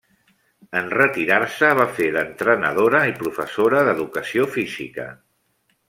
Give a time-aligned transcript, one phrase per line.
[0.79, 5.11] En retirar-se va fer d'entrenadora i professora d'educació física.